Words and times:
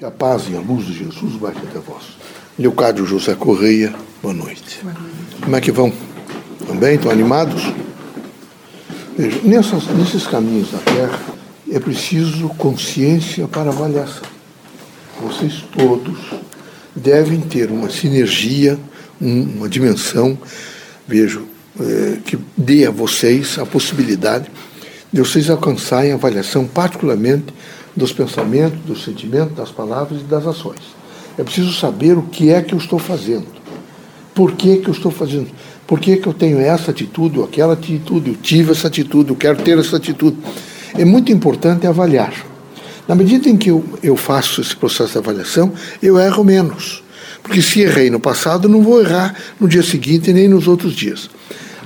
Que 0.00 0.06
a 0.06 0.10
paz 0.10 0.44
e 0.50 0.56
a 0.56 0.60
luz 0.60 0.86
de 0.86 0.94
Jesus 0.94 1.34
baixe 1.34 1.58
até 1.58 1.78
vós. 1.78 2.16
Leocádio 2.58 3.04
José 3.04 3.34
Correia, 3.34 3.94
boa 4.22 4.32
noite. 4.32 4.78
boa 4.82 4.94
noite. 4.94 5.36
Como 5.42 5.54
é 5.54 5.60
que 5.60 5.70
vão? 5.70 5.92
Estão 6.58 6.74
bem? 6.74 6.94
Estão 6.94 7.10
animados? 7.10 7.70
Veja, 9.14 9.38
nessas, 9.44 9.86
nesses 9.88 10.26
caminhos 10.26 10.72
da 10.72 10.78
Terra 10.78 11.20
é 11.70 11.78
preciso 11.78 12.48
consciência 12.56 13.46
para 13.46 13.68
avaliação. 13.68 14.26
Vocês 15.20 15.66
todos 15.70 16.18
devem 16.96 17.38
ter 17.42 17.70
uma 17.70 17.90
sinergia, 17.90 18.78
uma 19.20 19.68
dimensão, 19.68 20.38
vejo, 21.06 21.46
é, 21.78 22.16
que 22.24 22.38
dê 22.56 22.86
a 22.86 22.90
vocês 22.90 23.58
a 23.58 23.66
possibilidade 23.66 24.50
de 25.12 25.20
vocês 25.20 25.50
alcançarem 25.50 26.12
a 26.12 26.14
avaliação, 26.14 26.66
particularmente 26.66 27.52
dos 27.96 28.12
pensamentos, 28.12 28.78
dos 28.80 29.04
sentimentos, 29.04 29.54
das 29.56 29.70
palavras 29.70 30.20
e 30.20 30.24
das 30.24 30.46
ações. 30.46 30.80
É 31.36 31.42
preciso 31.42 31.72
saber 31.72 32.16
o 32.16 32.22
que 32.22 32.50
é 32.50 32.62
que 32.62 32.74
eu 32.74 32.78
estou 32.78 32.98
fazendo. 32.98 33.46
Por 34.34 34.52
que, 34.52 34.78
que 34.78 34.88
eu 34.88 34.92
estou 34.92 35.10
fazendo? 35.10 35.48
Por 35.86 35.98
que, 35.98 36.16
que 36.16 36.26
eu 36.26 36.34
tenho 36.34 36.60
essa 36.60 36.90
atitude 36.90 37.38
ou 37.38 37.44
aquela 37.44 37.72
atitude? 37.72 38.30
Eu 38.30 38.36
tive 38.36 38.72
essa 38.72 38.88
atitude, 38.88 39.30
eu 39.30 39.36
quero 39.36 39.62
ter 39.62 39.78
essa 39.78 39.96
atitude. 39.96 40.36
É 40.94 41.04
muito 41.04 41.32
importante 41.32 41.86
avaliar. 41.86 42.32
Na 43.08 43.14
medida 43.14 43.48
em 43.48 43.56
que 43.56 43.70
eu, 43.70 43.84
eu 44.02 44.16
faço 44.16 44.60
esse 44.60 44.76
processo 44.76 45.12
de 45.12 45.18
avaliação, 45.18 45.72
eu 46.00 46.18
erro 46.18 46.44
menos. 46.44 47.02
Porque 47.42 47.60
se 47.60 47.80
errei 47.80 48.10
no 48.10 48.20
passado, 48.20 48.68
não 48.68 48.82
vou 48.82 49.00
errar 49.00 49.34
no 49.58 49.66
dia 49.66 49.82
seguinte 49.82 50.32
nem 50.32 50.46
nos 50.46 50.68
outros 50.68 50.94
dias. 50.94 51.28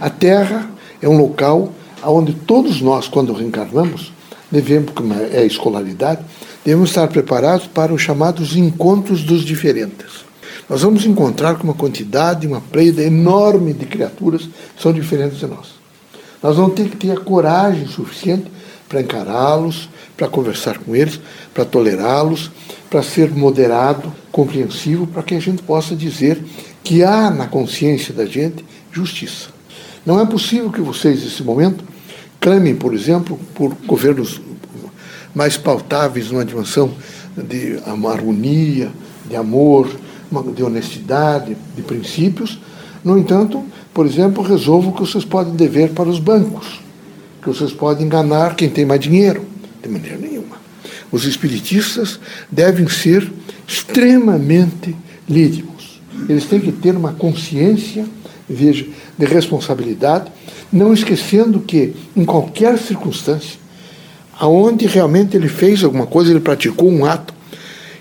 A 0.01 0.11
Terra 0.11 0.69
é 1.01 1.09
um 1.09 1.17
local 1.17 1.73
onde 2.03 2.34
todos 2.34 2.81
nós, 2.81 3.09
quando 3.09 3.33
reencarnamos, 3.33 4.12
devemos, 4.51 4.93
como 4.93 5.15
é 5.15 5.39
a 5.39 5.45
escolaridade, 5.45 6.23
devemos 6.65 6.91
estar 6.91 7.09
preparados 7.09 7.66
para 7.66 7.93
os 7.93 8.03
chamados 8.03 8.57
encontros 8.57 9.23
dos 9.23 9.45
diferentes. 9.45 10.25
Nós 10.69 10.83
vamos 10.83 11.05
encontrar 11.05 11.57
com 11.57 11.65
uma 11.65 11.75
quantidade, 11.75 12.47
uma 12.47 12.61
pleida 12.61 13.03
enorme 13.03 13.72
de 13.72 13.84
criaturas 13.84 14.42
que 14.42 14.83
são 14.83 14.92
diferentes 14.92 15.39
de 15.39 15.47
nós. 15.47 15.75
Nós 16.42 16.56
vamos 16.56 16.75
ter 16.75 16.89
que 16.89 16.97
ter 16.97 17.11
a 17.11 17.20
coragem 17.20 17.87
suficiente 17.87 18.50
para 18.89 19.00
encará-los, 19.00 19.89
para 20.17 20.28
conversar 20.28 20.78
com 20.78 20.95
eles, 20.95 21.20
para 21.53 21.65
tolerá-los, 21.65 22.50
para 22.89 23.03
ser 23.03 23.31
moderado, 23.31 24.12
compreensivo, 24.31 25.06
para 25.06 25.22
que 25.22 25.34
a 25.34 25.41
gente 25.41 25.62
possa 25.62 25.97
dizer 25.97 26.42
que 26.83 27.03
há 27.03 27.31
na 27.31 27.47
consciência 27.47 28.15
da 28.15 28.27
gente 28.27 28.65
justiça. 28.92 29.48
Não 30.05 30.20
é 30.20 30.27
possível 30.27 30.70
que 30.70 30.81
vocês, 30.81 31.25
nesse 31.25 31.42
momento, 31.42 31.84
clamem, 32.45 32.77
por 32.77 32.92
exemplo, 32.92 33.41
por 33.55 33.75
governos 33.87 34.39
mais 35.34 35.56
pautáveis 35.56 36.31
numa 36.31 36.45
dimensão 36.45 36.92
de 37.34 37.78
harmonia, 37.87 38.92
de 39.27 39.34
amor, 39.34 39.89
de 40.55 40.62
honestidade, 40.62 41.56
de 41.75 41.81
princípios. 41.81 42.61
No 43.03 43.17
entanto, 43.19 43.65
por 43.95 44.05
exemplo, 44.05 44.42
resolvam 44.42 44.92
que 44.92 45.00
vocês 45.00 45.25
podem 45.25 45.55
dever 45.55 45.92
para 45.92 46.06
os 46.06 46.19
bancos, 46.19 46.81
que 47.41 47.48
vocês 47.48 47.72
podem 47.72 48.05
enganar 48.05 48.55
quem 48.55 48.69
tem 48.69 48.84
mais 48.84 49.00
dinheiro. 49.00 49.47
De 49.83 49.89
maneira 49.89 50.19
nenhuma. 50.19 50.56
Os 51.11 51.25
espiritistas 51.25 52.20
devem 52.50 52.87
ser 52.89 53.33
extremamente 53.67 54.95
lídimos. 55.27 55.98
Eles 56.28 56.45
têm 56.45 56.61
que 56.61 56.72
ter 56.72 56.95
uma 56.95 57.15
consciência, 57.15 58.05
veja, 58.48 58.87
de 59.17 59.27
responsabilidade 59.27 60.31
não 60.73 60.92
esquecendo 60.92 61.61
que, 61.61 61.95
em 62.17 62.25
qualquer 62.25 62.78
circunstância, 62.78 63.59
aonde 64.39 64.87
realmente 64.87 65.37
ele 65.37 65.48
fez 65.48 65.84
alguma 65.84 66.06
coisa, 66.06 66.31
ele 66.31 66.41
praticou 66.41 66.91
um 66.91 67.05
ato, 67.05 67.33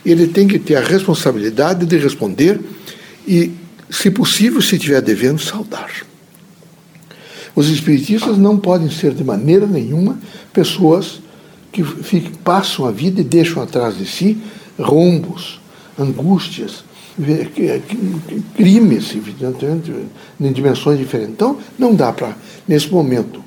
ele 0.04 0.28
tem 0.28 0.48
que 0.48 0.58
ter 0.58 0.76
a 0.76 0.82
responsabilidade 0.82 1.86
de 1.86 1.98
responder 1.98 2.60
e, 3.28 3.52
se 3.90 4.10
possível, 4.10 4.62
se 4.62 4.76
estiver 4.76 5.02
devendo, 5.02 5.40
saudar. 5.40 5.92
Os 7.56 7.70
espiritistas 7.70 8.38
não 8.38 8.58
podem 8.58 8.90
ser 8.90 9.14
de 9.14 9.24
maneira 9.24 9.68
nenhuma 9.68 10.18
pessoas 10.52 11.22
que 11.72 11.84
passam 12.44 12.86
a 12.86 12.92
vida 12.92 13.22
e 13.22 13.24
deixam 13.24 13.62
atrás 13.62 13.98
de 13.98 14.06
si 14.06 14.38
rombos, 14.80 15.60
angústias, 15.98 16.84
crimes, 18.56 19.16
evidentemente, 19.16 19.94
em 20.40 20.52
dimensões 20.52 20.98
diferentes. 20.98 21.34
Então, 21.34 21.58
não 21.78 21.94
dá 21.94 22.12
para, 22.12 22.36
nesse 22.68 22.90
momento, 22.92 23.44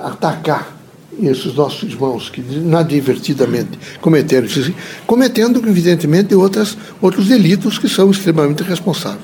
atacar 0.00 0.76
esses 1.20 1.54
nossos 1.54 1.90
irmãos 1.90 2.28
que 2.28 2.40
inadvertidamente 2.40 3.78
cometeram 4.00 4.46
isso, 4.46 4.72
cometendo, 5.06 5.66
evidentemente, 5.66 6.34
outras, 6.34 6.76
outros 7.00 7.26
delitos 7.26 7.78
que 7.78 7.88
são 7.88 8.10
extremamente 8.10 8.62
responsáveis. 8.62 9.22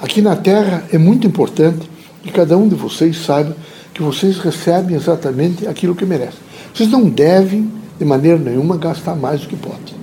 Aqui 0.00 0.20
na 0.20 0.36
Terra 0.36 0.84
é 0.92 0.98
muito 0.98 1.26
importante 1.26 1.88
que 2.22 2.30
cada 2.30 2.56
um 2.56 2.68
de 2.68 2.74
vocês 2.74 3.16
saiba 3.18 3.56
que 3.94 4.02
vocês 4.02 4.36
recebem 4.36 4.94
exatamente 4.94 5.66
aquilo 5.66 5.94
que 5.94 6.04
merecem. 6.04 6.40
Vocês 6.74 6.90
não 6.90 7.08
devem, 7.08 7.72
de 7.98 8.04
maneira 8.04 8.36
nenhuma, 8.36 8.76
gastar 8.76 9.16
mais 9.16 9.40
do 9.40 9.48
que 9.48 9.56
podem. 9.56 9.95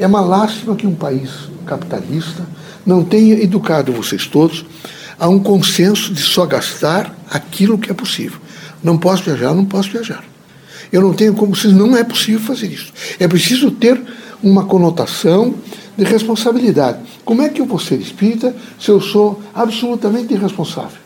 É 0.00 0.06
uma 0.06 0.22
lástima 0.22 0.74
que 0.74 0.86
um 0.86 0.94
país 0.94 1.28
capitalista 1.66 2.46
não 2.86 3.04
tenha 3.04 3.34
educado 3.34 3.92
vocês 3.92 4.26
todos 4.26 4.64
a 5.18 5.28
um 5.28 5.38
consenso 5.38 6.14
de 6.14 6.22
só 6.22 6.46
gastar 6.46 7.14
aquilo 7.30 7.76
que 7.76 7.90
é 7.90 7.94
possível. 7.94 8.40
Não 8.82 8.96
posso 8.96 9.24
viajar, 9.24 9.54
não 9.54 9.66
posso 9.66 9.90
viajar. 9.90 10.24
Eu 10.90 11.02
não 11.02 11.12
tenho 11.12 11.34
como, 11.34 11.52
não 11.66 11.94
é 11.94 12.02
possível 12.02 12.40
fazer 12.40 12.68
isso. 12.68 12.90
É 13.18 13.28
preciso 13.28 13.70
ter 13.72 14.00
uma 14.42 14.64
conotação 14.64 15.54
de 15.98 16.04
responsabilidade. 16.04 17.00
Como 17.22 17.42
é 17.42 17.50
que 17.50 17.60
eu 17.60 17.66
vou 17.66 17.78
ser 17.78 17.96
espírita 17.96 18.56
se 18.80 18.88
eu 18.90 19.02
sou 19.02 19.42
absolutamente 19.54 20.32
irresponsável? 20.32 20.96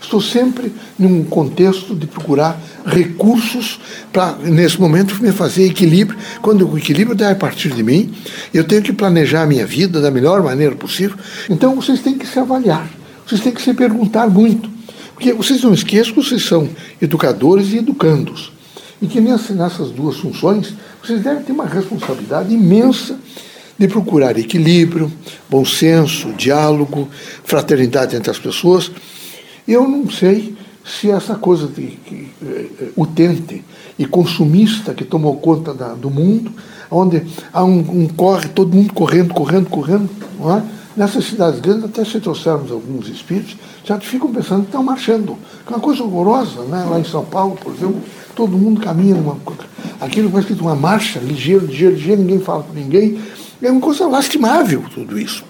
Estou 0.00 0.20
sempre 0.20 0.72
num 0.98 1.24
contexto 1.24 1.94
de 1.94 2.06
procurar 2.06 2.60
recursos 2.84 3.80
para, 4.12 4.36
nesse 4.36 4.80
momento, 4.80 5.20
me 5.22 5.32
fazer 5.32 5.66
equilíbrio. 5.66 6.18
Quando 6.42 6.70
o 6.70 6.78
equilíbrio 6.78 7.16
dá 7.16 7.30
a 7.30 7.34
partir 7.34 7.70
de 7.70 7.82
mim, 7.82 8.14
eu 8.52 8.62
tenho 8.64 8.82
que 8.82 8.92
planejar 8.92 9.42
a 9.42 9.46
minha 9.46 9.66
vida 9.66 10.00
da 10.00 10.10
melhor 10.10 10.42
maneira 10.42 10.74
possível. 10.76 11.16
Então, 11.48 11.74
vocês 11.74 12.00
têm 12.00 12.16
que 12.16 12.26
se 12.26 12.38
avaliar, 12.38 12.88
vocês 13.26 13.40
têm 13.40 13.52
que 13.52 13.62
se 13.62 13.72
perguntar 13.74 14.28
muito. 14.28 14.70
Porque 15.14 15.32
vocês 15.32 15.62
não 15.62 15.72
esqueçam 15.72 16.12
que 16.12 16.22
vocês 16.22 16.44
são 16.44 16.68
educadores 17.00 17.72
e 17.72 17.78
educandos. 17.78 18.52
E 19.00 19.06
que 19.06 19.20
nessas 19.20 19.90
duas 19.90 20.18
funções, 20.18 20.74
vocês 21.02 21.22
devem 21.22 21.42
ter 21.42 21.52
uma 21.52 21.66
responsabilidade 21.66 22.52
imensa 22.52 23.18
de 23.78 23.88
procurar 23.88 24.38
equilíbrio, 24.38 25.10
bom 25.48 25.64
senso, 25.64 26.32
diálogo, 26.32 27.08
fraternidade 27.44 28.14
entre 28.14 28.30
as 28.30 28.38
pessoas 28.38 28.90
eu 29.66 29.88
não 29.88 30.08
sei 30.10 30.56
se 30.84 31.10
essa 31.10 31.34
coisa 31.34 31.66
de, 31.66 31.98
uh, 32.42 32.92
utente 32.96 33.64
e 33.98 34.06
consumista 34.06 34.94
que 34.94 35.04
tomou 35.04 35.36
conta 35.36 35.74
da, 35.74 35.88
do 35.94 36.10
mundo, 36.10 36.52
onde 36.90 37.22
há 37.52 37.64
um, 37.64 37.78
um, 37.78 38.08
corre, 38.08 38.48
todo 38.48 38.74
mundo 38.74 38.92
correndo, 38.92 39.34
correndo, 39.34 39.68
correndo, 39.68 40.08
não 40.38 40.56
é? 40.56 40.62
Nessas 40.96 41.26
cidades 41.26 41.60
grandes, 41.60 41.84
até 41.84 42.04
se 42.04 42.18
trouxermos 42.20 42.70
alguns 42.70 43.08
espíritos, 43.08 43.56
já 43.84 44.00
ficam 44.00 44.32
pensando 44.32 44.60
que 44.62 44.68
estão 44.68 44.82
marchando. 44.82 45.36
É 45.66 45.70
uma 45.70 45.78
coisa 45.78 46.02
horrorosa, 46.02 46.62
né? 46.62 46.86
lá 46.88 46.98
em 46.98 47.04
São 47.04 47.22
Paulo, 47.22 47.54
por 47.62 47.74
exemplo, 47.74 48.00
todo 48.34 48.56
mundo 48.56 48.80
caminha 48.80 49.14
numa. 49.14 49.36
Aquilo 50.00 50.38
escrito 50.38 50.62
uma 50.62 50.74
marcha, 50.74 51.18
ligeiro, 51.18 51.66
ligeiro, 51.66 51.94
ligeiro, 51.94 52.22
ninguém 52.22 52.40
fala 52.40 52.62
com 52.62 52.72
ninguém. 52.72 53.20
É 53.60 53.70
uma 53.70 53.80
coisa 53.80 54.06
lastimável 54.06 54.84
tudo 54.94 55.18
isso. 55.18 55.44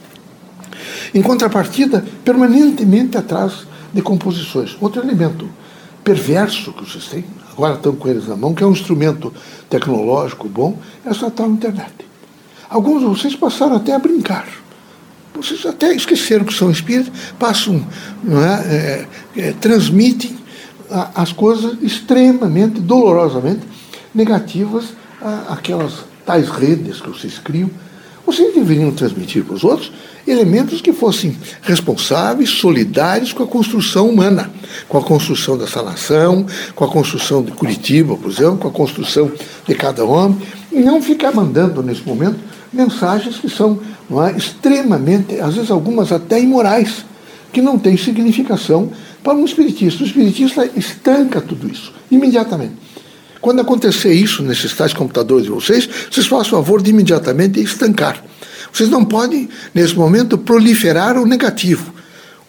Em 1.14 1.22
contrapartida, 1.22 2.04
permanentemente 2.24 3.16
atrás 3.16 3.66
de 3.92 4.02
composições. 4.02 4.76
Outro 4.80 5.02
elemento 5.02 5.48
perverso 6.04 6.72
que 6.72 6.88
vocês 6.88 7.06
têm, 7.06 7.24
agora 7.52 7.74
estão 7.74 7.94
com 7.94 8.08
eles 8.08 8.28
na 8.28 8.36
mão, 8.36 8.54
que 8.54 8.62
é 8.62 8.66
um 8.66 8.72
instrumento 8.72 9.32
tecnológico 9.68 10.48
bom, 10.48 10.78
é 11.04 11.10
essa 11.10 11.30
tal 11.30 11.50
internet. 11.50 11.92
Alguns 12.68 13.00
de 13.00 13.06
vocês 13.06 13.34
passaram 13.34 13.76
até 13.76 13.92
a 13.92 13.98
brincar. 13.98 14.46
Vocês 15.34 15.66
até 15.66 15.92
esqueceram 15.94 16.44
que 16.44 16.54
são 16.54 16.70
espíritos, 16.70 17.12
passam, 17.38 17.84
é, 18.28 19.06
é, 19.36 19.48
é 19.48 19.52
transmitem 19.52 20.36
a, 20.90 21.22
as 21.22 21.32
coisas 21.32 21.76
extremamente, 21.82 22.80
dolorosamente 22.80 23.62
negativas 24.14 24.94
àquelas 25.48 26.04
tais 26.24 26.48
redes 26.48 27.00
que 27.00 27.08
vocês 27.08 27.38
criam. 27.38 27.70
Vocês 28.26 28.52
deveriam 28.52 28.90
transmitir 28.90 29.44
para 29.44 29.54
os 29.54 29.62
outros 29.62 29.92
elementos 30.26 30.80
que 30.80 30.92
fossem 30.92 31.36
responsáveis, 31.62 32.50
solidários 32.50 33.32
com 33.32 33.44
a 33.44 33.46
construção 33.46 34.08
humana, 34.08 34.50
com 34.88 34.98
a 34.98 35.02
construção 35.02 35.56
dessa 35.56 35.80
nação, 35.80 36.44
com 36.74 36.84
a 36.84 36.88
construção 36.88 37.40
de 37.40 37.52
Curitiba, 37.52 38.16
por 38.16 38.28
exemplo, 38.28 38.58
com 38.58 38.68
a 38.68 38.72
construção 38.72 39.30
de 39.66 39.74
cada 39.76 40.04
homem, 40.04 40.38
e 40.72 40.80
não 40.80 41.00
ficar 41.00 41.32
mandando 41.32 41.82
nesse 41.84 42.02
momento 42.02 42.38
mensagens 42.72 43.36
que 43.36 43.48
são 43.48 43.78
é, 44.10 44.36
extremamente, 44.36 45.38
às 45.40 45.54
vezes 45.54 45.70
algumas 45.70 46.10
até 46.10 46.40
imorais, 46.40 47.04
que 47.52 47.62
não 47.62 47.78
têm 47.78 47.96
significação 47.96 48.90
para 49.22 49.34
um 49.34 49.44
espiritista. 49.44 50.02
O 50.02 50.06
espiritista 50.06 50.68
estanca 50.76 51.40
tudo 51.40 51.68
isso 51.68 51.92
imediatamente. 52.10 52.74
Quando 53.40 53.60
acontecer 53.60 54.12
isso 54.12 54.42
nesses 54.42 54.74
tais 54.74 54.92
computadores 54.92 55.44
de 55.44 55.50
vocês, 55.50 55.88
vocês 56.10 56.26
façam 56.26 56.58
o 56.58 56.62
favor 56.62 56.82
de 56.82 56.90
imediatamente 56.90 57.60
estancar. 57.60 58.22
Vocês 58.72 58.88
não 58.88 59.04
podem, 59.04 59.48
nesse 59.74 59.94
momento, 59.94 60.36
proliferar 60.36 61.16
o 61.16 61.26
negativo, 61.26 61.94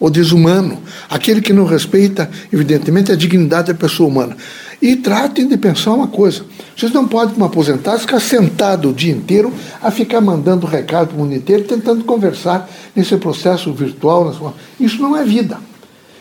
o 0.00 0.10
desumano, 0.10 0.80
aquele 1.08 1.40
que 1.40 1.52
não 1.52 1.64
respeita, 1.64 2.30
evidentemente, 2.52 3.10
a 3.10 3.16
dignidade 3.16 3.68
da 3.68 3.74
pessoa 3.74 4.08
humana. 4.08 4.36
E 4.80 4.94
tratem 4.94 5.48
de 5.48 5.56
pensar 5.56 5.92
uma 5.92 6.06
coisa: 6.06 6.44
vocês 6.76 6.92
não 6.92 7.06
podem, 7.06 7.34
como 7.34 7.46
aposentados, 7.46 8.02
ficar 8.02 8.20
sentado 8.20 8.90
o 8.90 8.92
dia 8.92 9.12
inteiro 9.12 9.52
a 9.82 9.90
ficar 9.90 10.20
mandando 10.20 10.66
recado 10.66 11.08
para 11.08 11.16
o 11.16 11.20
mundo 11.20 11.34
inteiro, 11.34 11.64
tentando 11.64 12.04
conversar 12.04 12.68
nesse 12.94 13.16
processo 13.16 13.72
virtual. 13.72 14.54
Isso 14.78 15.00
não 15.02 15.16
é 15.16 15.24
vida. 15.24 15.58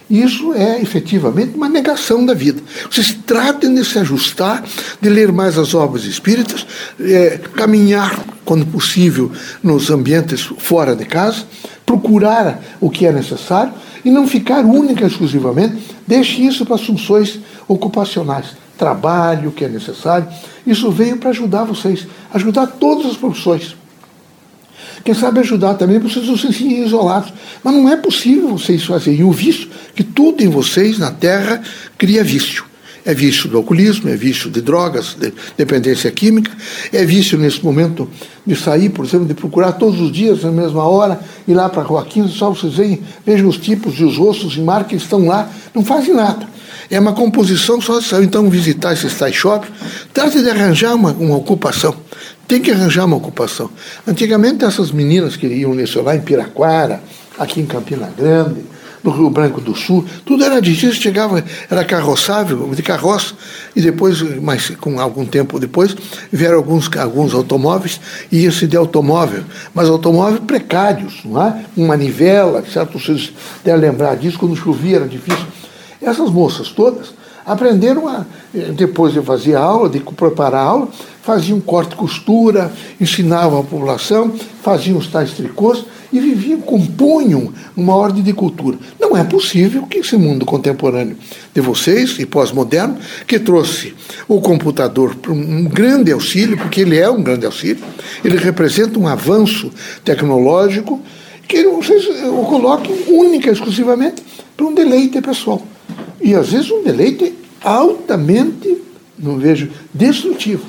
Isso 0.10 0.54
é 0.54 0.82
efetivamente 0.82 1.56
uma 1.56 1.68
negação 1.68 2.26
da 2.26 2.34
vida. 2.34 2.62
Vocês 2.90 3.18
tratem 3.26 3.74
de 3.76 3.84
se 3.84 4.00
ajustar, 4.00 4.64
de 5.02 5.10
ler 5.10 5.32
mais 5.34 5.58
as 5.58 5.74
obras 5.74 6.06
espíritas, 6.06 6.66
é, 7.00 7.40
caminhar, 7.56 8.18
quando 8.46 8.66
possível, 8.66 9.30
nos 9.62 9.90
ambientes 9.90 10.50
fora 10.60 10.96
de 10.96 11.04
casa, 11.04 11.44
procurar 11.86 12.62
o 12.80 12.90
que 12.90 13.06
é 13.06 13.12
necessário 13.12 13.74
e 14.06 14.10
não 14.10 14.26
ficar 14.26 14.64
única 14.64 15.04
e 15.04 15.08
exclusivamente. 15.08 15.78
Deixe 16.08 16.42
isso 16.42 16.66
para 16.66 16.76
as 16.76 16.86
funções 16.86 17.40
ocupacionais. 17.68 18.56
Trabalho, 18.78 19.52
que 19.52 19.66
é 19.66 19.68
necessário. 19.68 20.28
Isso 20.66 20.90
veio 20.90 21.18
para 21.18 21.32
ajudar 21.32 21.66
vocês, 21.66 22.08
ajudar 22.34 22.68
todas 22.68 23.08
as 23.08 23.18
profissões. 23.18 23.76
Quem 25.08 25.14
sabe 25.14 25.40
ajudar 25.40 25.76
também 25.76 26.00
vocês 26.00 26.28
não 26.28 26.36
se 26.36 26.48
sentirem 26.48 26.84
isolados. 26.84 27.32
Mas 27.64 27.74
não 27.74 27.88
é 27.88 27.96
possível 27.96 28.50
vocês 28.50 28.84
fazerem 28.84 29.24
o 29.24 29.32
vício, 29.32 29.70
que 29.96 30.04
tudo 30.04 30.44
em 30.44 30.50
vocês, 30.50 31.00
na 31.00 31.10
Terra, 31.10 31.62
cria 31.98 32.22
vício. 32.26 32.66
É 33.06 33.14
vício 33.14 33.48
do 33.48 33.56
alcoolismo, 33.56 34.10
é 34.10 34.18
vício 34.18 34.52
de 34.52 34.60
drogas, 34.60 35.16
de 35.18 35.32
dependência 35.56 36.12
química, 36.12 36.52
é 36.92 37.06
vício 37.06 37.38
nesse 37.38 37.64
momento 37.64 38.10
de 38.46 38.54
sair, 38.54 38.90
por 38.90 39.06
exemplo, 39.06 39.26
de 39.26 39.34
procurar 39.34 39.72
todos 39.72 40.02
os 40.02 40.12
dias, 40.12 40.44
na 40.44 40.52
mesma 40.52 40.84
hora, 40.84 41.18
ir 41.48 41.54
lá 41.54 41.70
para 41.70 41.84
a 41.84 41.86
Rua 41.86 42.04
15, 42.04 42.34
só 42.34 42.50
vocês 42.50 42.74
veem, 42.74 43.02
vejam 43.26 43.48
os 43.48 43.58
tipos 43.58 43.98
e 44.02 44.04
os 44.04 44.18
rostos 44.18 44.58
e 44.58 44.60
marcas 44.60 44.90
que 44.90 44.96
estão 44.98 45.26
lá, 45.26 45.50
não 45.74 45.86
fazem 45.86 46.14
nada. 46.14 46.46
É 46.92 47.00
uma 47.00 47.14
composição 47.14 47.80
só 47.80 48.02
então, 48.22 48.50
visitar 48.50 48.92
esses 48.92 49.14
tais 49.14 49.34
shopping, 49.34 49.72
trata 50.14 50.44
de 50.44 50.50
arranjar 50.50 50.94
uma, 50.94 51.14
uma 51.14 51.38
ocupação. 51.38 51.96
Tem 52.48 52.62
que 52.62 52.72
arranjar 52.72 53.06
uma 53.06 53.18
ocupação. 53.18 53.70
Antigamente, 54.08 54.64
essas 54.64 54.92
meninas 54.92 55.36
que 55.36 55.46
iam 55.48 55.72
lecionar 55.74 56.16
em 56.16 56.22
Piraquara, 56.22 57.02
aqui 57.38 57.60
em 57.60 57.66
Campina 57.66 58.10
Grande, 58.18 58.62
no 59.04 59.12
Rio 59.12 59.30
Branco 59.30 59.60
do 59.62 59.76
Sul, 59.76 60.06
tudo 60.26 60.44
era 60.44 60.62
difícil, 60.62 60.94
chegava, 60.94 61.44
era 61.70 61.84
carroçável, 61.84 62.70
de 62.74 62.82
carroça, 62.82 63.34
e 63.76 63.82
depois, 63.82 64.22
mas 64.42 64.70
com 64.72 65.00
algum 65.00 65.26
tempo 65.26 65.60
depois, 65.60 65.96
vieram 66.32 66.58
alguns, 66.58 66.90
alguns 66.98 67.34
automóveis, 67.34 68.00
e 68.32 68.44
ia-se 68.44 68.66
de 68.66 68.78
automóvel, 68.78 69.44
mas 69.74 69.90
automóveis 69.90 70.42
precários, 70.46 71.22
não 71.26 71.42
é? 71.42 71.66
Uma 71.76 71.90
manivela, 71.90 72.64
certo? 72.66 72.98
Vocês 72.98 73.32
devem 73.64 73.82
lembrar 73.82 74.16
disso, 74.16 74.40
quando 74.40 74.56
chovia 74.56 74.98
era 74.98 75.08
difícil. 75.08 75.46
Essas 76.02 76.30
moças 76.30 76.70
todas 76.70 77.14
aprenderam 77.48 78.10
a, 78.10 78.26
depois 78.76 79.14
de 79.14 79.22
fazer 79.22 79.56
a 79.56 79.62
aula, 79.62 79.90
de 79.90 80.02
preparar 80.02 80.66
aula, 80.66 80.90
faziam 81.24 81.62
corte 81.62 81.94
e 81.94 81.96
costura, 81.96 82.72
ensinavam 83.00 83.62
a 83.62 83.64
população, 83.64 84.34
faziam 84.62 84.98
os 84.98 85.08
tais 85.08 85.32
tricôs 85.32 85.86
e 86.12 86.20
viviam, 86.20 86.60
compunham 86.60 87.52
uma 87.76 87.96
ordem 87.96 88.22
de 88.22 88.34
cultura. 88.34 88.78
Não 89.00 89.16
é 89.16 89.24
possível 89.24 89.84
que 89.84 90.00
esse 90.00 90.18
mundo 90.18 90.46
contemporâneo 90.46 91.18
de 91.54 91.62
vocês, 91.62 92.20
e 92.20 92.26
pós-moderno, 92.26 92.98
que 93.26 93.40
trouxe 93.40 93.96
o 94.28 94.42
computador 94.42 95.16
para 95.16 95.32
um 95.32 95.64
grande 95.66 96.12
auxílio, 96.12 96.58
porque 96.58 96.82
ele 96.82 96.98
é 96.98 97.10
um 97.10 97.24
grande 97.24 97.46
auxílio, 97.46 97.84
ele 98.24 98.38
representa 98.38 99.00
um 99.00 99.08
avanço 99.08 99.72
tecnológico, 100.04 101.02
que 101.48 101.64
vocês 101.64 102.06
o 102.26 102.44
coloquem 102.44 103.06
única 103.08 103.50
e 103.50 103.54
exclusivamente 103.54 104.22
para 104.56 104.66
um 104.66 104.74
deleite 104.74 105.22
pessoal. 105.22 105.62
E 106.20 106.36
às 106.36 106.50
vezes 106.50 106.72
um 106.72 106.84
deleite 106.84 107.34
altamente, 107.64 108.78
não 109.18 109.38
vejo, 109.38 109.70
destrutivo. 109.94 110.66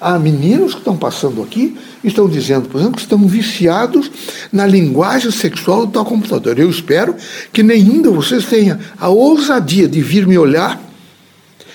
Há 0.00 0.18
meninos 0.18 0.72
que 0.72 0.80
estão 0.80 0.96
passando 0.96 1.42
aqui 1.42 1.76
e 2.04 2.08
estão 2.08 2.28
dizendo, 2.28 2.68
por 2.68 2.78
exemplo, 2.78 2.96
que 2.96 3.02
estão 3.02 3.18
viciados 3.26 4.10
na 4.52 4.66
linguagem 4.66 5.30
sexual 5.30 5.86
do 5.86 5.92
tal 5.92 6.04
computador. 6.04 6.58
Eu 6.58 6.68
espero 6.68 7.16
que 7.52 7.62
nenhum 7.62 8.02
de 8.02 8.08
vocês 8.08 8.44
tenha 8.44 8.78
a 8.98 9.08
ousadia 9.08 9.88
de 9.88 10.02
vir 10.02 10.26
me 10.26 10.36
olhar, 10.36 10.80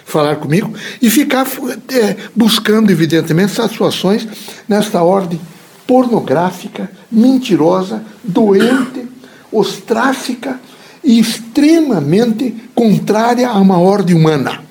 falar 0.06 0.36
comigo 0.36 0.72
e 1.02 1.10
ficar 1.10 1.48
é, 1.90 2.16
buscando, 2.36 2.92
evidentemente, 2.92 3.54
satisfações 3.54 4.28
nesta 4.68 5.02
ordem 5.02 5.42
pornográfica, 5.88 6.92
mentirosa, 7.12 8.04
doente, 8.24 9.08
ostráfica 9.52 10.60
e 11.04 11.20
extremamente 11.20 12.54
contrária 12.76 13.50
a 13.50 13.58
uma 13.60 13.80
ordem 13.80 14.16
humana. 14.16 14.62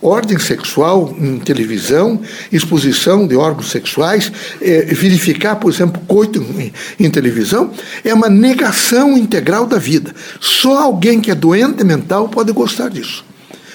Ordem 0.00 0.38
sexual 0.38 1.12
em 1.18 1.38
televisão, 1.40 2.20
exposição 2.52 3.26
de 3.26 3.34
órgãos 3.34 3.70
sexuais, 3.70 4.30
é, 4.62 4.82
verificar, 4.94 5.56
por 5.56 5.72
exemplo, 5.72 6.00
coito 6.06 6.40
em, 6.40 6.72
em 7.04 7.10
televisão, 7.10 7.72
é 8.04 8.14
uma 8.14 8.28
negação 8.28 9.18
integral 9.18 9.66
da 9.66 9.76
vida. 9.76 10.14
Só 10.40 10.78
alguém 10.78 11.20
que 11.20 11.32
é 11.32 11.34
doente 11.34 11.82
mental 11.82 12.28
pode 12.28 12.52
gostar 12.52 12.90
disso. 12.90 13.24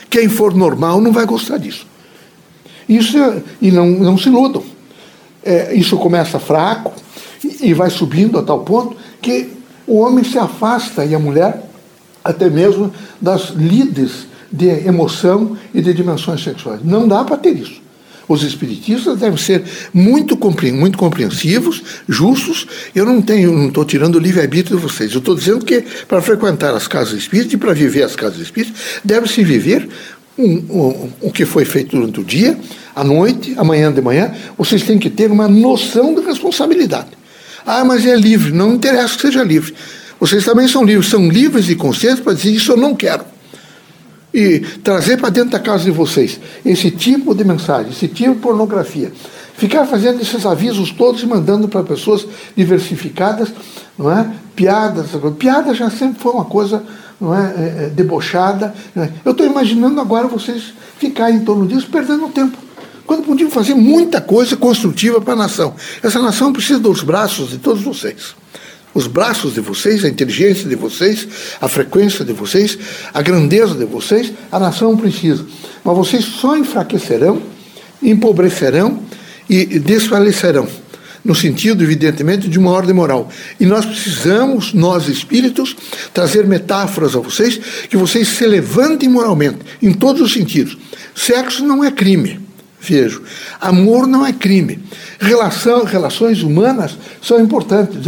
Quem 0.10 0.30
for 0.30 0.56
normal 0.56 1.02
não 1.02 1.12
vai 1.12 1.26
gostar 1.26 1.58
disso. 1.58 1.86
Isso 2.88 3.18
é, 3.18 3.42
e 3.62 3.72
não, 3.72 3.90
não 3.90 4.18
se 4.18 4.30
iludam. 4.30 4.64
É, 5.44 5.74
isso 5.76 5.98
começa 5.98 6.40
fraco 6.40 6.94
e, 7.44 7.70
e 7.70 7.74
vai 7.74 7.90
subindo 7.90 8.38
a 8.38 8.44
tal 8.44 8.62
ponto 8.62 8.96
que 9.22 9.50
o 9.88 10.00
homem 10.00 10.24
se 10.24 10.38
afasta 10.38 11.06
e 11.06 11.13
a 11.13 11.19
mulher 11.19 11.69
até 12.24 12.50
mesmo 12.50 12.91
das 13.19 13.50
lides 13.50 14.27
de 14.51 14.68
emoção 14.88 15.57
e 15.74 15.81
de 15.81 15.94
dimensões 15.94 16.44
sexuais. 16.44 16.80
Não 16.83 17.07
dá 17.07 17.24
para 17.24 17.38
ter 17.38 17.56
isso. 17.57 17.81
Os 18.27 18.41
espiritistas 18.44 19.19
devem 19.19 19.38
ser 19.38 19.63
muito, 19.94 20.38
muito 20.74 20.97
compreensivos, 20.97 21.83
justos. 22.07 22.65
Eu 22.95 23.06
não 23.06 23.21
tenho, 23.21 23.51
não 23.51 23.68
estou 23.68 23.83
tirando 23.83 24.15
o 24.15 24.19
livre-arbítrio 24.19 24.77
de 24.77 24.83
vocês. 24.83 25.12
Eu 25.12 25.19
estou 25.19 25.35
dizendo 25.35 25.65
que 25.65 25.83
para 26.07 26.21
frequentar 26.21 26.74
as 26.74 26.88
casas 26.88 27.13
espíritas 27.13 27.53
e 27.53 27.57
para 27.57 27.74
viver 27.74 28.03
as 28.03 28.15
casas 28.15 28.39
espíritas, 28.39 28.80
deve-se 29.03 29.44
viver 29.44 29.89
um, 30.38 30.45
um, 30.45 31.09
o 31.21 31.31
que 31.31 31.45
foi 31.45 31.65
feito 31.65 31.97
durante 31.97 32.21
o 32.21 32.24
dia, 32.24 32.57
à 32.95 33.03
noite, 33.03 33.53
amanhã 33.57 33.91
de 33.91 34.01
manhã. 34.01 34.33
Vocês 34.57 34.83
têm 34.83 34.97
que 34.97 35.09
ter 35.09 35.30
uma 35.30 35.47
noção 35.47 36.15
de 36.15 36.21
responsabilidade. 36.21 37.23
Ah, 37.65 37.83
mas 37.83 38.06
é 38.06 38.15
livre. 38.15 38.52
Não 38.52 38.73
interessa 38.73 39.16
que 39.16 39.21
seja 39.21 39.44
livre. 39.44 39.73
Vocês 40.19 40.44
também 40.45 40.68
são 40.68 40.83
livres. 40.83 41.09
São 41.09 41.28
livres 41.28 41.66
de 41.66 41.76
consciência 41.76 42.23
para 42.23 42.33
dizer 42.33 42.52
isso 42.52 42.71
eu 42.71 42.78
não 42.78 42.95
quero. 42.95 43.23
E 44.33 44.59
trazer 44.83 45.18
para 45.18 45.30
dentro 45.30 45.52
da 45.52 45.59
casa 45.59 45.83
de 45.83 45.92
vocês 45.92 46.40
esse 46.66 46.90
tipo 46.90 47.35
de 47.35 47.44
mensagem, 47.44 47.92
esse 47.92 48.07
tipo 48.07 48.33
de 48.33 48.40
pornografia. 48.40 49.11
Ficar 49.56 49.85
fazendo 49.85 50.21
esses 50.21 50.45
avisos 50.45 50.92
todos 50.92 51.21
e 51.21 51.28
mandando 51.28 51.68
para 51.68 51.83
pessoas 51.83 52.26
diversificadas, 52.56 53.54
não 53.97 54.11
é? 54.11 54.28
Piadas. 54.56 55.09
Piada 55.38 55.73
já 55.76 55.90
sempre 55.90 56.19
foi 56.19 56.31
uma 56.31 56.45
coisa 56.45 56.83
não 57.21 57.33
é, 57.33 57.54
é, 57.56 57.83
é 57.85 57.90
debochada. 57.90 58.73
É? 58.95 59.09
Eu 59.23 59.31
estou 59.31 59.45
imaginando 59.45 60.02
agora 60.02 60.28
vocês 60.28 60.73
ficarem 60.97 61.38
em 61.38 61.45
torno 61.45 61.68
disso, 61.68 61.88
perdendo 61.92 62.28
tempo 62.30 62.57
quando 63.06 63.24
podiam 63.24 63.50
fazer 63.50 63.74
muita 63.74 64.22
coisa 64.22 64.56
construtiva 64.56 65.19
para 65.22 65.33
a 65.33 65.38
nação. 65.38 65.76
Essa 66.02 66.22
nação 66.22 66.54
precisa 66.54 66.80
dos 66.80 67.04
braços 67.04 67.50
de 67.50 67.57
todos 67.57 67.81
vocês. 67.81 68.36
Os 68.94 69.07
braços 69.07 69.56
de 69.56 69.60
vocês, 69.60 70.06
a 70.06 70.10
inteligência 70.10 70.69
de 70.69 70.76
vocês, 70.76 71.28
a 71.60 71.68
frequência 71.68 72.24
de 72.24 72.31
vocês, 72.31 72.78
a 73.14 73.22
grandeza 73.22 73.74
de 73.74 73.86
vocês, 73.86 74.31
a 74.52 74.60
nação 74.60 74.95
precisa. 74.95 75.45
Mas 75.83 75.98
vocês 75.98 76.24
só 76.26 76.56
enfraquecerão, 76.56 77.42
empobrecerão 78.02 79.00
e 79.50 79.80
desfalecerão 79.80 80.68
no 81.24 81.33
sentido, 81.33 81.83
evidentemente, 81.83 82.50
de 82.50 82.60
uma 82.60 82.72
ordem 82.72 82.94
moral. 82.94 83.30
E 83.60 83.66
nós 83.66 83.86
precisamos, 83.86 84.74
nós 84.74 85.07
espíritos, 85.07 85.76
trazer 86.14 86.45
metáforas 86.45 87.16
a 87.16 87.19
vocês 87.19 87.60
que 87.90 87.95
vocês 87.95 88.28
se 88.28 88.45
levantem 88.45 89.07
moralmente, 89.07 89.60
em 89.81 89.94
todos 89.94 90.22
os 90.22 90.33
sentidos. 90.33 90.78
Sexo 91.16 91.66
não 91.66 91.83
é 91.83 91.92
crime. 91.92 92.40
Vejo. 92.85 93.21
Amor 93.61 94.07
não 94.07 94.25
é 94.25 94.33
crime. 94.33 94.80
Relação, 95.19 95.85
relações 95.85 96.44
humanas 96.44 96.97
são 97.21 97.40
importantes, 97.40 98.06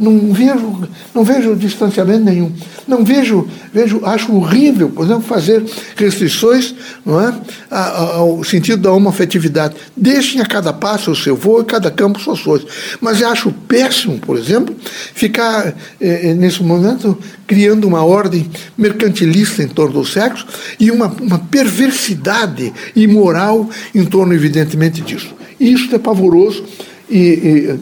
não 0.00 0.32
vejo, 0.32 0.88
não 1.14 1.22
vejo 1.22 1.54
distanciamento 1.54 2.24
nenhum. 2.24 2.50
Não 2.88 3.04
vejo, 3.04 3.46
vejo, 3.72 4.00
acho 4.04 4.34
horrível, 4.34 4.88
por 4.88 5.04
exemplo, 5.04 5.22
fazer 5.22 5.62
restrições 5.96 6.74
não 7.04 7.20
é, 7.20 7.34
ao 7.70 8.42
sentido 8.44 8.82
da 8.82 8.92
homoafetividade. 8.92 9.74
Deixem 9.94 10.40
a 10.40 10.46
cada 10.46 10.72
passo 10.72 11.10
o 11.10 11.16
seu 11.16 11.36
voo 11.36 11.60
e 11.60 11.64
cada 11.64 11.90
campo 11.90 12.18
suas 12.18 12.40
coisas. 12.40 12.66
Mas 13.00 13.22
acho 13.22 13.52
péssimo, 13.68 14.18
por 14.18 14.38
exemplo, 14.38 14.74
ficar 15.14 15.68
eh, 16.00 16.30
eh, 16.30 16.34
nesse 16.34 16.62
momento 16.62 17.18
criando 17.46 17.86
uma 17.86 18.04
ordem 18.04 18.50
mercantilista 18.76 19.62
em 19.62 19.68
torno 19.68 20.00
do 20.00 20.04
sexo 20.04 20.46
e 20.80 20.90
uma, 20.90 21.08
uma 21.20 21.38
perversidade 21.38 22.72
imoral 22.96 23.68
em 23.94 24.04
torno, 24.14 24.32
evidentemente, 24.32 25.00
disso. 25.00 25.34
Isso 25.58 25.92
é 25.92 25.98
pavoroso 25.98 26.64
e, 27.10 27.18
e 27.18 27.80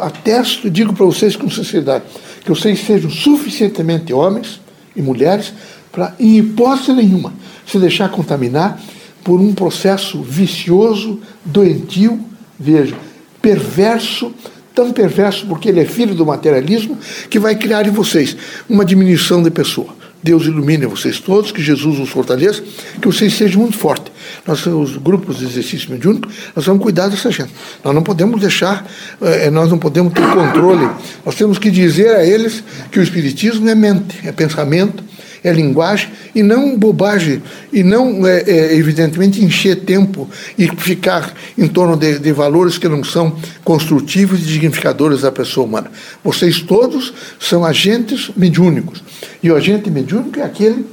atesto 0.00 0.68
e 0.68 0.70
digo 0.70 0.92
para 0.92 1.04
vocês 1.04 1.34
com 1.34 1.50
sinceridade 1.50 2.04
que 2.44 2.48
vocês 2.48 2.78
sejam 2.86 3.10
suficientemente 3.10 4.12
homens 4.12 4.60
e 4.94 5.02
mulheres 5.02 5.52
para, 5.90 6.14
em 6.20 6.38
hipótese 6.38 6.92
nenhuma, 6.92 7.32
se 7.66 7.80
deixar 7.80 8.10
contaminar 8.10 8.80
por 9.24 9.40
um 9.40 9.52
processo 9.52 10.22
vicioso, 10.22 11.18
doentio, 11.44 12.20
veja, 12.56 12.94
perverso, 13.42 14.32
tão 14.72 14.92
perverso 14.92 15.46
porque 15.48 15.68
ele 15.68 15.80
é 15.80 15.84
filho 15.84 16.14
do 16.14 16.24
materialismo, 16.24 16.96
que 17.28 17.40
vai 17.40 17.56
criar 17.56 17.88
em 17.88 17.90
vocês 17.90 18.36
uma 18.68 18.84
diminuição 18.84 19.42
de 19.42 19.50
pessoa. 19.50 19.99
Deus 20.22 20.44
ilumine 20.44 20.86
vocês 20.86 21.18
todos, 21.18 21.50
que 21.50 21.62
Jesus 21.62 21.98
os 21.98 22.08
fortaleça, 22.08 22.62
que 23.00 23.06
vocês 23.06 23.32
sejam 23.34 23.62
muito 23.62 23.78
fortes. 23.78 24.12
Nós, 24.46 24.64
os 24.66 24.96
grupos 24.96 25.38
de 25.38 25.46
exercício 25.46 25.90
mediúnico, 25.90 26.28
nós 26.54 26.64
vamos 26.66 26.82
cuidar 26.82 27.08
dessa 27.08 27.30
gente. 27.30 27.52
Nós 27.82 27.94
não 27.94 28.02
podemos 28.02 28.40
deixar, 28.40 28.86
eh, 29.22 29.50
nós 29.50 29.70
não 29.70 29.78
podemos 29.78 30.12
ter 30.12 30.26
controle. 30.28 30.88
Nós 31.24 31.34
temos 31.34 31.58
que 31.58 31.70
dizer 31.70 32.14
a 32.16 32.24
eles 32.24 32.62
que 32.90 32.98
o 32.98 33.02
Espiritismo 33.02 33.68
é 33.68 33.74
mente, 33.74 34.18
é 34.24 34.32
pensamento, 34.32 35.02
é 35.42 35.52
linguagem 35.52 36.10
e 36.34 36.42
não 36.42 36.76
bobagem, 36.78 37.42
e 37.72 37.82
não, 37.82 38.26
é, 38.26 38.42
é, 38.42 38.74
evidentemente, 38.76 39.42
encher 39.44 39.84
tempo 39.84 40.28
e 40.58 40.68
ficar 40.76 41.34
em 41.56 41.66
torno 41.66 41.96
de, 41.96 42.18
de, 42.18 42.32
valores 42.32 42.78
que 42.78 42.88
não 42.88 43.02
são 43.02 43.36
construtivos 43.64 44.40
e 44.40 44.44
dignificadores 44.44 45.22
da 45.22 45.32
pessoa 45.32 45.66
humana. 45.66 45.90
Vocês 46.22 46.60
todos 46.60 47.12
são 47.38 47.64
agentes 47.64 48.30
mediúnicos. 48.36 49.02
E 49.42 49.50
o 49.50 49.56
agente 49.56 49.90
mediúnico 49.90 50.38
é 50.38 50.42
aquele 50.42 50.86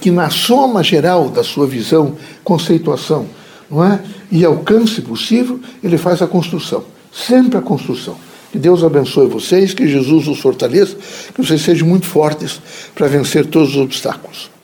que, 0.00 0.10
na 0.10 0.30
soma 0.30 0.82
geral 0.82 1.28
da 1.28 1.42
sua 1.42 1.66
visão, 1.66 2.16
conceituação 2.44 3.26
não 3.70 3.84
é? 3.84 4.00
e 4.30 4.44
alcance 4.44 5.00
possível, 5.00 5.60
ele 5.82 5.98
faz 5.98 6.22
a 6.22 6.26
construção. 6.26 6.84
Sempre 7.12 7.58
a 7.58 7.62
construção. 7.62 8.16
Que 8.52 8.58
Deus 8.58 8.82
abençoe 8.82 9.26
vocês, 9.28 9.74
que 9.74 9.88
Jesus 9.88 10.28
os 10.28 10.38
fortaleça, 10.38 10.96
que 11.34 11.44
vocês 11.44 11.60
sejam 11.60 11.86
muito 11.86 12.06
fortes 12.06 12.60
para 12.94 13.06
vencer 13.06 13.46
todos 13.46 13.70
os 13.70 13.76
obstáculos. 13.76 14.55